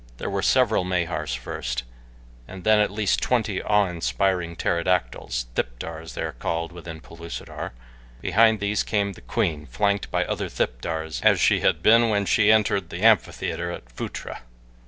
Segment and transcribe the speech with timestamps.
[0.17, 1.83] There were several Mahars first,
[2.47, 7.73] and then at least twenty awe inspiring pterodactyls thipdars, they are called within Pellucidar.
[8.19, 12.51] Behind these came the queen, flanked by other thipdars as she had been when she
[12.51, 14.41] entered the amphitheater at Phutra.